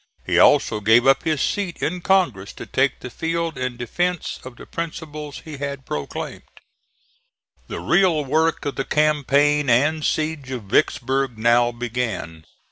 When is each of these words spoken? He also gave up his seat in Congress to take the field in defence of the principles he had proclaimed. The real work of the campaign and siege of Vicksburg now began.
He 0.25 0.39
also 0.39 0.79
gave 0.79 1.05
up 1.05 1.25
his 1.25 1.41
seat 1.43 1.79
in 1.79 2.01
Congress 2.01 2.53
to 2.53 2.65
take 2.65 3.01
the 3.01 3.11
field 3.11 3.55
in 3.55 3.77
defence 3.77 4.39
of 4.43 4.55
the 4.55 4.65
principles 4.65 5.41
he 5.45 5.57
had 5.57 5.85
proclaimed. 5.85 6.41
The 7.67 7.79
real 7.81 8.25
work 8.25 8.65
of 8.65 8.77
the 8.77 8.83
campaign 8.83 9.69
and 9.69 10.03
siege 10.03 10.49
of 10.49 10.63
Vicksburg 10.63 11.37
now 11.37 11.71
began. 11.71 12.45